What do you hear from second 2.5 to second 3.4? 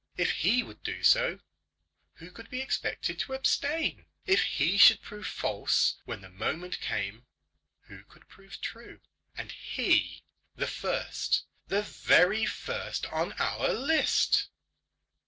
expected to